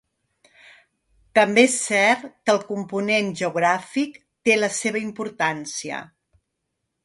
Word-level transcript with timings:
També 1.39 1.65
és 1.67 1.75
cert 1.89 2.25
que 2.47 2.55
el 2.55 2.59
component 2.71 3.31
geogràfic 3.43 4.19
té 4.49 4.59
la 4.65 4.73
seva 4.81 5.07
importància. 5.07 6.05